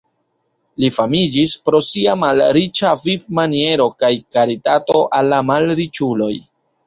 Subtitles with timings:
[0.83, 6.33] Li famiĝis pro sia malriĉa vivmaniero kaj karitato al la malriĉuloj.